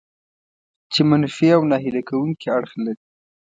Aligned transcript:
چې 0.91 1.01
منفي 1.09 1.49
او 1.55 1.61
ناهیله 1.71 2.01
کوونکي 2.09 2.47
اړخ 2.57 2.71
لري. 2.85 3.01